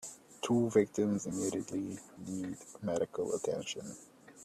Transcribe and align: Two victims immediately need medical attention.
Two 0.41 0.67
victims 0.71 1.27
immediately 1.27 1.99
need 2.25 2.57
medical 2.81 3.35
attention. 3.35 3.95